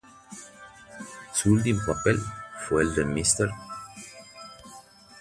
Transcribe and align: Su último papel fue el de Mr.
Su 1.31 1.51
último 1.53 1.79
papel 1.85 2.19
fue 2.67 2.81
el 2.81 2.95
de 2.95 3.05
Mr. 3.05 3.51